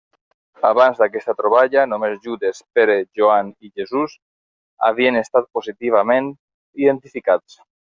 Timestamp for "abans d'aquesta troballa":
0.69-1.83